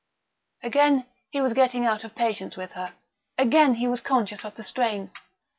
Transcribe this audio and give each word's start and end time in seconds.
Again 0.63 1.05
he 1.29 1.41
was 1.41 1.53
getting 1.53 1.85
out 1.85 2.03
of 2.03 2.15
patience 2.15 2.57
with 2.57 2.71
her; 2.71 2.95
again 3.37 3.75
he 3.75 3.87
was 3.87 4.01
conscious 4.01 4.43
of 4.43 4.55
the 4.55 4.63
strain. 4.63 5.11